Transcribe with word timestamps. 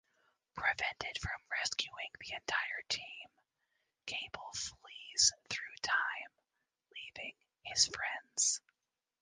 Prevented 0.55 1.19
from 1.19 1.39
rescuing 1.51 2.09
the 2.19 2.33
entire 2.33 2.81
team, 2.89 3.29
Cable 4.07 4.49
flees 4.55 5.31
through 5.47 5.75
time, 5.83 6.31
leaving 6.91 7.35
his 7.65 7.85
friends. 7.85 8.61